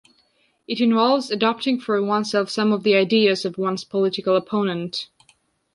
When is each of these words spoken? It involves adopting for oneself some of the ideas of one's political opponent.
It 0.67 0.81
involves 0.81 1.29
adopting 1.29 1.79
for 1.79 2.01
oneself 2.01 2.49
some 2.49 2.71
of 2.73 2.81
the 2.81 2.95
ideas 2.95 3.45
of 3.45 3.59
one's 3.59 3.83
political 3.83 4.35
opponent. 4.35 5.09